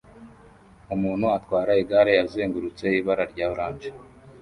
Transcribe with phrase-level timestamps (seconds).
[0.95, 3.89] Umuntu atwara igare azengurutse ibara rya orange